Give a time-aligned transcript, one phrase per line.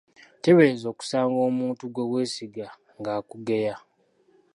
[0.41, 2.67] Teebereza okusanga omuntu gwe weesiga
[2.99, 3.75] nga akugeya!